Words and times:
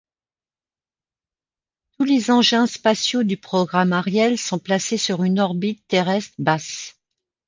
Tous 1.91 2.05
les 2.05 2.31
engins 2.31 2.65
spatiaux 2.65 3.21
du 3.21 3.37
programme 3.37 3.93
Ariel 3.93 4.39
sont 4.39 4.57
placés 4.57 4.97
sur 4.97 5.21
une 5.23 5.39
orbite 5.39 5.85
terrestre 5.87 6.33
basse. 6.39 6.97